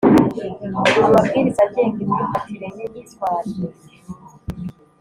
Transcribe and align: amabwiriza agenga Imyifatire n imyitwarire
amabwiriza 1.07 1.61
agenga 1.67 1.97
Imyifatire 2.03 2.67
n 2.75 2.77
imyitwarire 2.85 3.69